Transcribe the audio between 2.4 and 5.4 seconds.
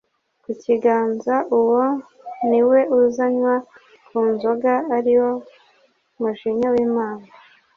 niwe uzanywa ku nzoga ariyo